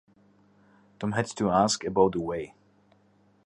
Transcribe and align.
Tom 0.99 1.11
had 1.11 1.27
to 1.27 1.51
ask 1.51 1.83
about 1.83 2.13
the 2.13 2.21
way. 2.21 2.55